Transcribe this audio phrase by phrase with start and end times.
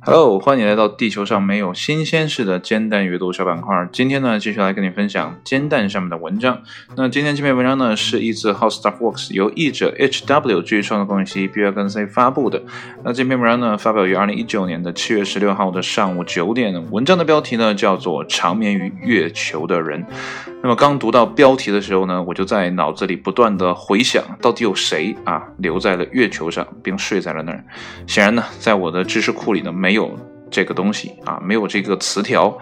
[0.00, 3.88] Hello，欢迎来到地球上没有新鲜事的煎蛋阅读小板块。
[3.90, 6.62] 今天呢，继续来跟你分享煎蛋上面的文章。
[6.96, 10.60] 那今天这篇文章呢，是一自 How Stuff Works 由译者 H.W.
[10.62, 11.62] 据创作公司 B.
[11.62, 11.72] R.
[11.72, 12.62] 跟 C 发布的。
[13.02, 16.90] 那这篇文章呢，发表于二零一九年的七月十六号的上午九点。
[16.90, 20.04] 文章的标题呢，叫做《长眠于月球的人》。
[20.60, 27.64] 那么刚读到标题的时候呢，我就在脑子里不断的回想，到底有谁啊留在了月球上，并睡在了那儿？
[28.08, 30.18] 显然呢，在我的知识库里呢，没有
[30.50, 32.58] 这个东西啊，没有这个词条。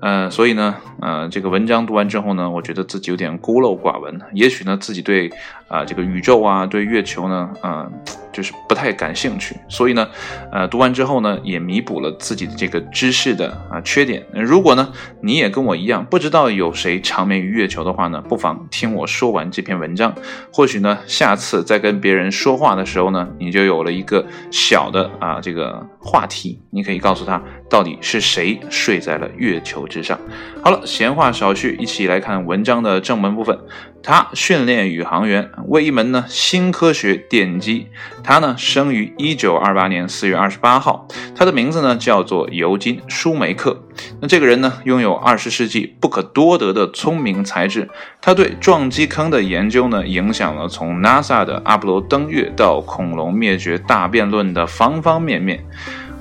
[0.00, 4.20] 呃，所以呢，呃，这个文章读完之后呢，我觉得自己有点孤陋寡闻。
[4.34, 5.30] 也许呢，自己对
[5.66, 7.90] 啊这个宇宙啊，对月球呢，嗯，
[8.30, 9.56] 就是不太感兴趣。
[9.66, 10.06] 所以呢，
[10.52, 14.22] 呃，读完之后呢，也弥补了自己的这个知识的啊缺点。
[14.34, 20.14] 如果呢，你也跟我一样不知道有谁长眠于月球的话呢，不妨听我说完这篇文章。
[20.52, 29.88] 或许呢，下次再跟别人说话的时候呢，你就有了一个小的啊这个话题，你可以告诉他到底是谁睡在了月球。
[29.94, 30.18] 之上，
[30.60, 33.56] 好了，闲话少叙，一起来看文章的正文部分。
[34.02, 37.86] 他训练宇航员为一门呢新科学奠基。
[38.22, 43.82] 他呢生于一九二八年四月二十八号，他的名字呢叫做尤金·舒梅克。
[44.20, 47.88] 那这个人呢拥有二十世纪不可多得的聪明才智。
[48.20, 55.64] 他对撞击坑的研究呢影响了从 NASA 的阿波罗登月到恐龙灭绝大辩论的方方面面。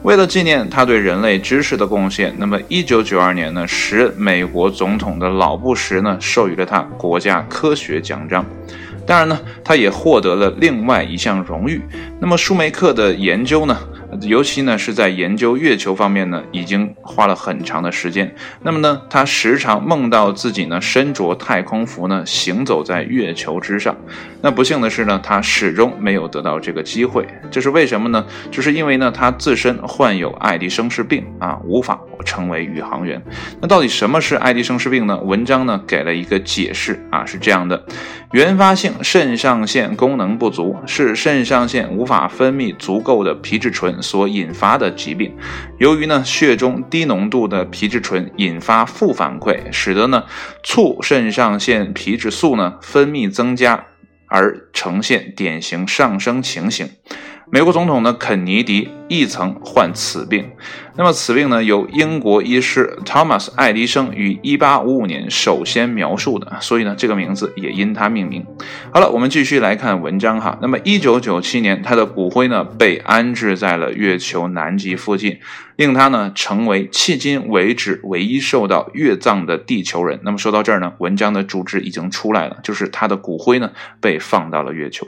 [0.03, 8.45] 为了纪念他对人类知识的贡献，那么一九九二年呢，时任美国总统的老布什呢，授予了他国家科学奖章。
[9.07, 11.81] 当然呢，他也获得了另外一项荣誉。
[12.19, 13.77] 那么舒梅克的研究呢？
[14.21, 18.33] 尤其呢是在研究月球方面呢，已经花了很长的时间。
[18.61, 23.95] 那么呢，他时常梦到自己呢身着太空服呢行走在月球之上。
[24.41, 27.25] 那不幸的是呢，他始终没有得到这个机会。
[27.49, 28.25] 这是为什么呢？
[28.51, 33.21] 就是因为呢他自身患有爱迪生氏病啊，无法成为宇航员。
[33.61, 35.17] 那到底什么是爱迪生氏病呢？
[35.19, 37.81] 文章呢给了一个解释啊，是这样的：
[38.33, 44.02] 原发性肾上腺功能不足是肾上腺无法分泌足够的皮质醇。
[44.03, 45.35] 所引发的疾病，
[45.79, 50.25] 由于呢血中低浓度的皮质醇引发负反馈，使得呢
[50.61, 53.85] 促肾上腺皮质素呢分泌增加，
[54.27, 56.89] 而呈现典型上升情形。
[57.51, 60.49] 美国总统呢肯尼迪亦曾患此病。
[60.95, 68.45] 那么此病呢，由英国医师 Thomas 爱迪生于1855年首先描述的，所以呢，这个名字也因他命名。
[68.91, 70.57] 好了，我们继续来看文章哈。
[70.61, 75.39] 那么1997年，他的骨灰呢被安置在了月球南极附近，
[75.75, 80.19] 令他呢成为迄今为止唯一受到月葬的地球人。
[80.23, 85.07] 那么说到这儿呢，文章的主旨已经出来了，就是他的骨灰呢被放到了月球。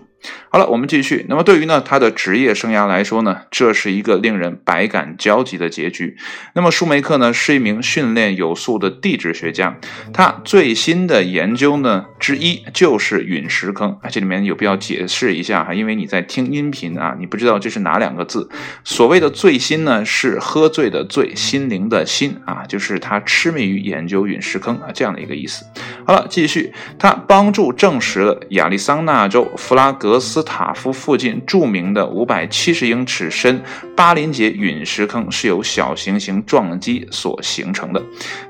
[0.55, 1.25] 好了，我们继续。
[1.27, 5.65] 那么对于呢他的职业生涯来说呢，这是一个令人百感交集的。
[5.75, 6.15] 结局。
[6.53, 9.75] 那么舒梅克呢，是一名训练有素的地质学家。
[10.13, 13.97] 他最新的研究呢之一就是陨石坑。
[14.01, 18.49] 啊，这里面有必要解释一下哈，因为你在听音频啊，你不知道这是哪两个字。
[18.85, 25.65] 所谓的最新呢，是喝醉的醉，心灵的心啊，就是他痴迷于研究陨石坑啊这样的一个意思。
[26.05, 33.61] 好了，继续，他帮助证实了亚利桑那州弗拉格斯塔夫附近著名的五百七十英尺深
[33.95, 38.01] 巴林杰陨石坑是由小行星撞击所形成的，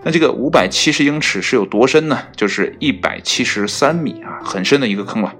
[0.03, 2.19] 那这个五百七十英尺是有多深呢？
[2.35, 5.33] 就是一百七十三米啊，很深的一个坑了。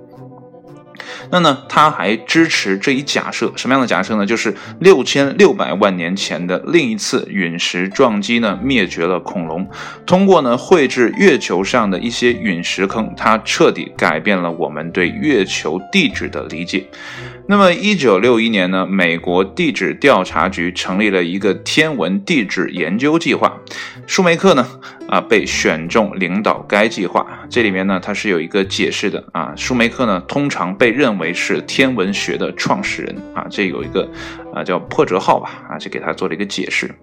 [1.32, 4.26] 那呢，他还支持这一假设，什么样的假设呢？
[4.26, 9.68] 就是六千六百万年前的另一次陨石撞击呢，灭绝了恐龙。
[10.06, 16.88] 通过呢绘制月球上的一些陨石坑，它彻底改变了我们对月球地质的理解。
[17.48, 23.58] 那么，一九六一年呢，美国地质调查局成立了一个天文地质研究计划，
[24.08, 24.68] 舒梅克呢，
[25.16, 27.26] 啊，被选中领导该计划。
[27.50, 29.54] 这里面呢，它是有一个解释的啊。
[29.56, 34.10] 舒梅克呢，通常被认为是天文学的创始人啊，这有一个
[34.54, 36.94] 啊叫破折号吧啊，就给他做了一个解释。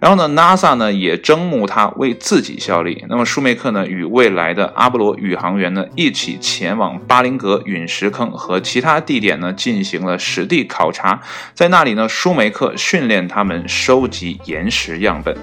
[0.00, 3.04] 然后呢，NASA 呢也征募他为自己效力。
[3.08, 9.82] 那么，舒梅克呢，与未来的阿波罗宇航员呢，一起前往巴林格陨石坑和其他地点呢进。
[9.82, 11.20] 行了实地考察，
[11.54, 15.36] 在那里呢，舒梅克训练他们收集岩石样本。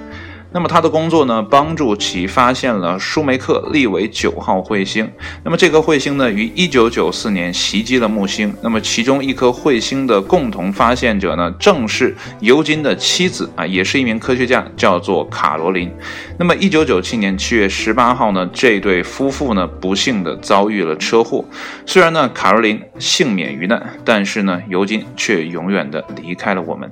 [0.51, 5.07] 那么他的工作呢，帮助其发现了舒梅克利维九号彗星。
[5.43, 8.51] 那么这颗彗星呢，于一九九四年袭击了木星。
[8.63, 15.91] 那么其中一颗彗星的共同发现者呢，正是尤金的妻子啊，也是一名科学家，叫做卡罗琳。
[16.39, 21.45] 那么一九九七年七月十八号呢，这对夫妇呢，不幸的遭遇了车祸。
[21.85, 26.89] 虽然呢，卡罗琳幸免于难，但是呢，尤金却永远的离开了我们。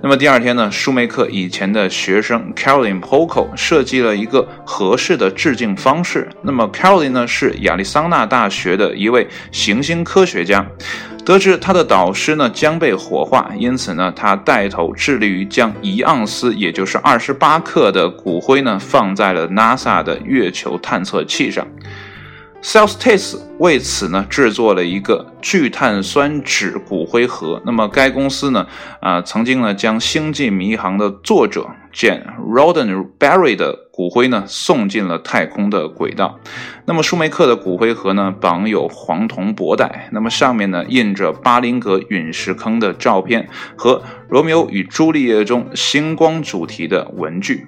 [0.00, 6.28] 那么第二天呢，舒梅克以前的学生 c a r o l i n Poco 设计了一个合适的致敬方式。
[6.40, 10.64] 那么 c a r o l i n 呢是亚利桑那大学的一位行星科学家，
[11.24, 21.66] 得知他的导师呢将被火化，因此呢他带头致力于将一盎司，也就是二十八克的骨灰呢放在了 NASA 的月球探测器上。
[22.60, 27.62] Celsius 为此呢制作了一个聚碳酸酯骨灰盒。
[27.64, 28.66] 那么该公司呢
[29.00, 36.40] 啊曾经呢将《星际迷航》的作者 Jane Roddenberry 的骨灰呢送进了太空的轨道。
[36.84, 43.96] 那么舒梅克的骨灰盒呢绑有黄铜箔带，那么上面呢印着巴林格陨石坑的照片和
[44.28, 47.66] 《罗密欧与朱丽叶》中星光主题的文具。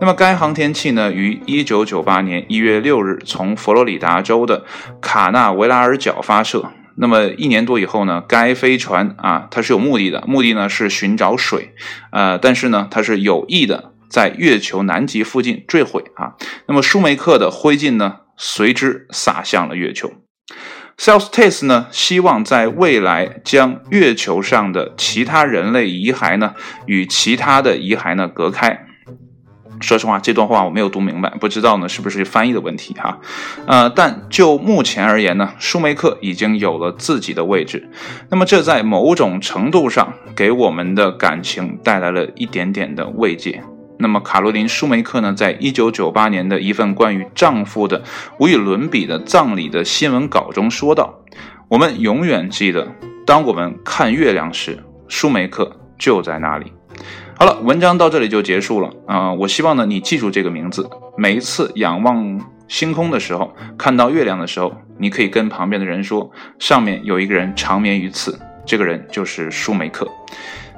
[0.00, 4.64] 那么该航天器呢，于一九九八年一月六日从佛罗里达州的
[5.00, 6.70] 卡纳维拉尔角发射。
[6.96, 11.74] 那么一年多以后呢，该飞船啊，它是有目的的，目的呢是寻找水，
[12.12, 16.34] 呃，但是呢，它是有意的在月球南极附近坠毁啊。
[16.66, 20.12] 那么舒梅克的灰烬呢，随之洒向了月球。
[20.98, 26.54] s e l s t a s t 呢，希望在未来将月球上的其他人类遗骸呢，
[26.84, 28.86] 与其他的遗骸呢隔开。
[29.80, 33.18] 说实话，这段话我没有读明白，不知道呢是不是翻译的问题哈。
[33.66, 37.88] 呃，但就目前而言呢，舒梅克已经有了自己的位置，
[38.30, 43.62] 那么这在某种程度上给我们的感情带来了一点点的慰藉。
[43.98, 48.02] 那么卡罗琳·舒梅克呢，在一九九八年的一份关于丈夫的
[48.38, 51.20] 无与伦比的葬礼的新闻稿中说道
[51.68, 52.88] ：“我们永远记得，
[53.26, 56.72] 当我们看月亮时，舒梅克就在那里。”
[57.40, 59.32] 好了，文章到这里就结束了啊！
[59.32, 60.86] 我希望呢，你记住这个名字。
[61.16, 62.38] 每一次仰望
[62.68, 70.06] 星空的时候，看到月亮的时候，你可以跟旁边的人说：“上面有一个人长眠于此。”这个人就是舒梅克，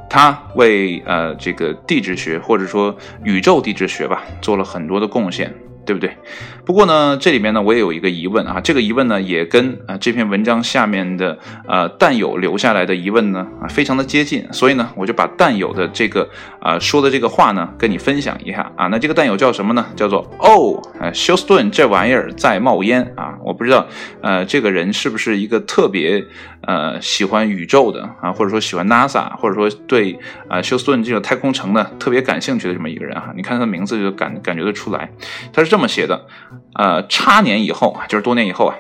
[0.09, 5.53] 他为呃这个地质学或者说宇宙地质学吧做了很多的贡献。
[5.85, 6.17] 对不对？
[6.65, 8.61] 不过呢，这里面呢，我也有一个疑问啊。
[8.61, 11.37] 这个疑问呢，也跟啊这篇文章下面的
[11.67, 16.29] 呃弹友留下来的疑问呢啊非常的接近，所以呢，我就把弹友的这个
[16.61, 18.87] 啊说的这个话呢跟你分享一下啊。
[18.87, 19.85] 那这个弹友叫什么呢？
[19.97, 23.35] 叫做哦，呃，休斯顿这玩意儿在冒烟啊！
[23.45, 23.85] 我不知道
[24.21, 26.25] 呃这个人是不是一个特别
[26.61, 30.17] 呃喜欢宇宙的啊，或者说喜欢 NASA，或者说对
[30.49, 33.33] 啊休斯顿这个太空城呢特别感兴趣的这么一个人哈。
[33.35, 35.11] 你看他的名字就感感觉得出来，
[35.53, 35.72] 他是。
[35.73, 36.27] 这么写的，
[36.75, 38.75] 呃，差年以后啊，就是多年以后啊，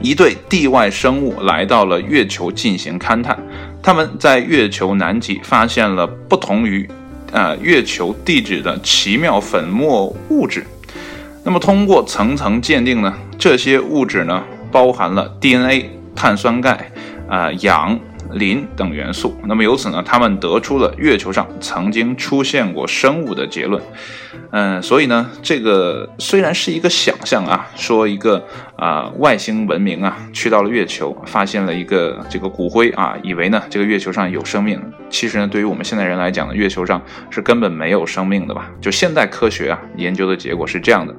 [0.00, 3.36] 一对地外生物来到了月球进行勘探，
[3.82, 6.88] 他们在月球南极发现了不同于
[7.32, 10.64] 呃月球地质的奇妙粉末物质。
[11.42, 16.92] 那么通过层层鉴定呢，这些物质呢包含了 DNA、碳酸钙、
[17.28, 17.98] 啊氧。
[18.32, 23.82] 磷等元素，那么由此呢，他们得出了月球上曾经出现过生物的结论。
[24.50, 28.42] 嗯，所以呢，这个虽然是一个想象啊，说一个
[28.76, 34.80] 啊外星文明啊去到了月球，发现了一个这个骨灰啊，以为呢这个月球上有生命。
[35.10, 38.70] 其实呢，对于我们现代人来讲呢，月球上是根本没有生命的吧？
[38.80, 41.14] 就现代科学啊研究的结果是这样的。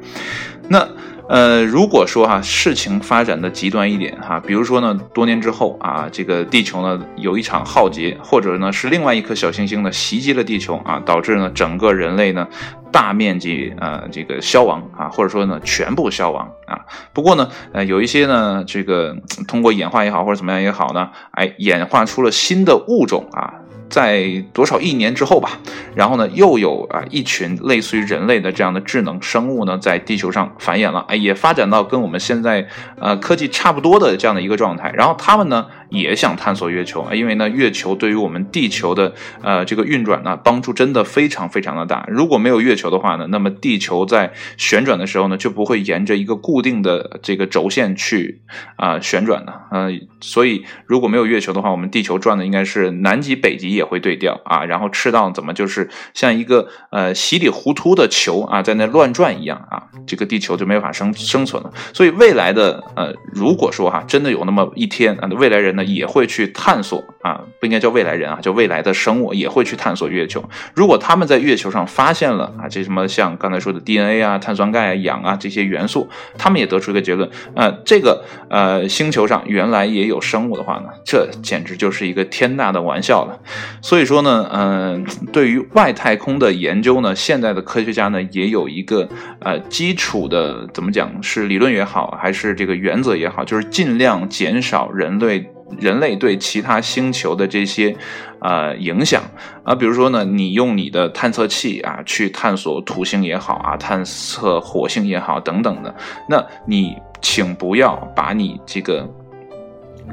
[0.67, 0.88] 那。
[1.29, 12.47] 呃，如果说哈事情发展的极端一点哈，比如说呢，多年之后啊，这个地球呢有一场浩劫，或者呢是另外一颗小行星呢袭击了地球啊，导致呢整个人类呢
[12.92, 16.80] 大面积呃这个消亡啊，或者说呢全部消亡啊。
[17.13, 19.15] 不过呢，呃有一些呢这个
[19.47, 23.54] 通过演化也好或者怎么样也好呢，哎演化出了新的物种啊。
[23.89, 25.59] 在多少亿年之后吧，
[25.95, 32.67] 然后呢，又有啊一群类似于人类的这样的智能生物呢，在地球上繁衍了，哎，也发展到跟我们现在
[32.99, 34.91] 呃科技差不多的这样的一个状态。
[34.95, 42.05] 然后他们呢，也想探索月球，因为呢，月球对于我们地球的呃这个运转呢，帮助真的非常非常的大。
[42.09, 48.41] 如果没有月球的话呢，那么地球在旋转的时候呢，就不会沿着一个固定的这个轴线去
[48.75, 49.53] 啊旋转的。
[49.71, 53.69] 嗯，所以如果没有月球的话，我们地球转的应该是南极、北极。
[53.69, 61.71] 也会对调啊，然后赤道怎么就是像一个呃稀里糊涂的球啊，在那乱转一样啊，这个地球就没法生生存了。
[61.93, 70.44] 所以未来的呃，如果说哈真的有那么一天啊，未来人也会去探索啊，不应该叫未来人啊，叫未来的生物也会去探索月球。
[70.73, 83.38] 如果他们在月球上发现了啊，这什么像刚才说的 DNA 啊、碳酸钙啊、氧啊这些元素，他们也得出一个结论，呃，这个呃星球上原来也有生物的话呢，这简直就是一个天大的玩笑了。
[83.81, 89.07] 所以说呢，嗯，对于外太空的研究呢，现在的科学家呢也有一个
[89.42, 95.52] 呃基础的，怎么讲是理论也好，还是这个原则也好，就是尽量减少人类。
[95.80, 97.95] 人类对其他星星球的这些，
[98.39, 99.23] 呃影响
[99.63, 105.95] 啊，比如说呢，你用你的探测器啊去探索土星也好啊，探测火星也好等等的，
[106.28, 109.09] 那你请不要把你这个。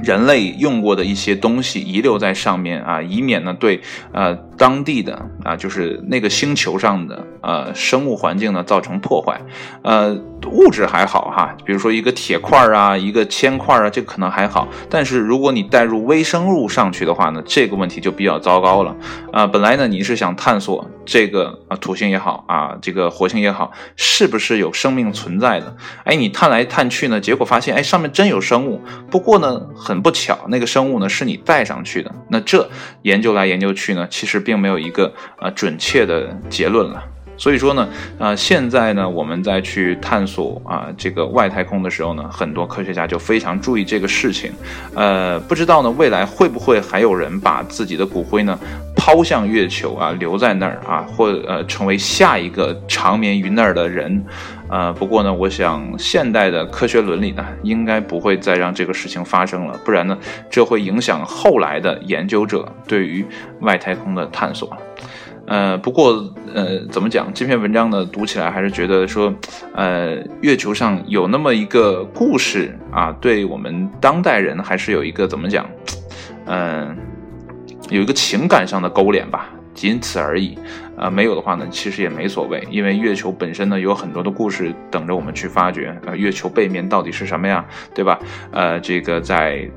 [0.05, 3.81] 人类用过的一些东西遗留在上面啊，以免呢对
[4.13, 9.41] 呃当地的啊就是那个星球上的呃生物环境呢造成破坏。
[9.81, 10.15] 呃，
[10.51, 14.69] 物质还好哈，比如说一个铁块啊，一个铅块啊，这可能还好。
[14.89, 18.97] 但是如果你带入微生物上去的话呢，这个问题就比较糟糕了。
[19.33, 25.77] 啊，本来呢你是想探索这个啊土星也好啊，这个火星也好，是不是有生命存在的？
[26.05, 29.61] 哎，你探来探去呢，结果发现哎上面真有生物，不过呢。
[29.77, 32.13] 很不巧，那个生物呢是你带上去的。
[32.29, 32.69] 那这
[33.03, 37.03] 研究来研究去呢，其实并没有一个呃准确的结论了。
[37.37, 37.89] 所以说呢，
[38.19, 44.53] 啊，现在呢，我们在去探索啊这个外太空的时候呢，很多科学家就非常注意这个事情。
[44.95, 48.59] 呃，不知道呢，未来会不会还有人把自己的骨灰呢
[48.97, 54.25] 抛向月球啊，留在那儿啊，或呃成为下一个长眠于那儿的人？
[54.69, 60.19] 呃，不过呢，我想现代的科学伦理呢，应该不会再让这个事情发生了，不然呢，
[60.51, 63.25] 这会影响后来的研究者对于
[63.61, 64.77] 外太空的探索。
[65.47, 66.13] 呃，不过
[66.55, 67.33] 呃，怎么讲？
[67.33, 69.33] 这篇文章呢，读起来还是觉得说，
[69.75, 75.65] 呃，月球上有那么一个故事啊，对我们当代人还是有一个怎么讲？
[76.47, 76.97] 嗯，
[77.91, 79.51] 有一个情感上的勾连吧。
[79.73, 80.59] 仅此而已，
[80.97, 87.63] 啊，没有的话呢，其实也没所谓，因为月球本身呢有很多的故事等着我们去发掘，呃，月球背面到底是什么呀，
[87.95, 88.19] 对吧？
[88.51, 89.71] 呃，这个在。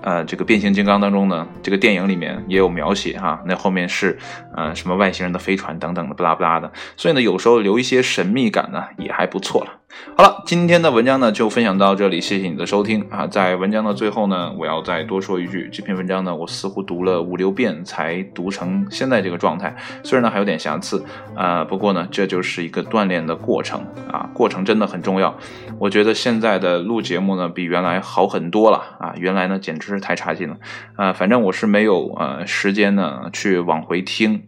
[0.00, 4.18] 呃，这个变形金刚当中呢，这个电影里面也有描写哈，那后面是
[4.56, 9.81] 呃什么外星人的飞船等等的，不拉不拉的，所以呢，有时候留一些神秘感呢，也还不错了。
[10.16, 13.26] 好了，今天的文章呢就分享到这里，谢谢你的收听啊。
[13.26, 21.04] 在文章的最后呢，我要再多说一句，这篇文章呢，我似乎读了五六遍才读成现在这个状态，虽然呢还有点瑕疵
[21.36, 23.80] 啊，不过呢，这就是一个锻炼的过程
[24.10, 25.32] 啊，过程真的很重要。
[25.78, 29.92] 我觉得现在的录节目呢，比原来好很多了啊，原来呢简直。
[29.92, 30.56] 是太差劲了，
[30.96, 34.42] 啊，反正我是没有呃时间呢去往回听，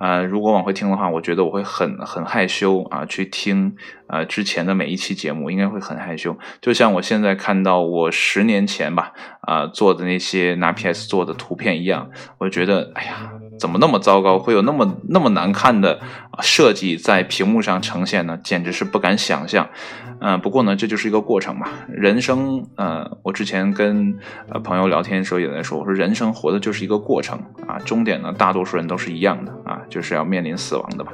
[0.00, 3.76] 呃，如果往回听的话，我觉得我会很很害羞啊，去听
[4.08, 6.36] 呃之前的每一期节目，应该会很害羞。
[6.60, 16.00] 就像我现在看到我十年前吧啊做的那些拿 PS 做的图片一样，我觉得哎呀，怎么那么糟糕，会有那么那么难看的
[16.40, 18.38] 设计在屏幕上呈现呢？
[18.42, 19.68] 简直是不敢想象。
[20.22, 21.66] 嗯，不过呢，这就是一个过程嘛。
[21.88, 24.18] 人生，呃，我之前跟
[24.50, 31.12] 呃朋友聊天的时候也在说，我说人生活的就是一个过程啊，终点呢，大多数人都是一样的啊，就是要面临死亡的吧。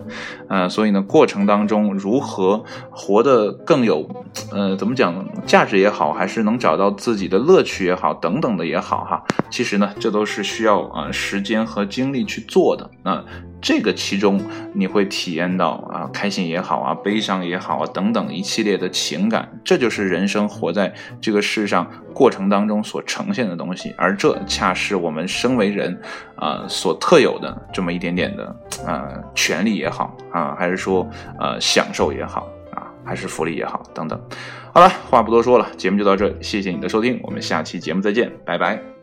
[0.49, 4.09] 呃，所以呢，过程当中如何活得更有，
[4.51, 13.25] 呃，怎么讲价值也好，还是能找到自己的乐趣也好，等等的也好哈，其实呢，这都是需要啊时间和精力去做的啊。
[13.67, 14.41] 这个其中
[14.73, 26.01] 你会体验到啊，开心也好啊，悲伤也好啊，等等一系列的情感，这就是人生活在这个世上过程当中所呈现的东西，而这恰是我们身为人
[26.37, 28.57] 啊所特有的这么一点点的
[28.87, 31.05] 啊权利也好啊，还是说
[31.41, 34.17] 呃享受也好啊，还是福利也好等等。
[34.73, 38.96] 好了，话不多说了，节目就到这里，谢谢你的收听，我们下期节目再见，拜拜。